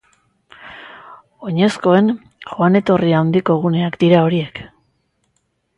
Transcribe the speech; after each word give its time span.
Oinezkoen 1.49 2.09
joan-etorri 2.55 3.15
handiko 3.21 3.61
guneak 3.69 4.03
dira 4.07 4.27
horiek. 4.31 4.63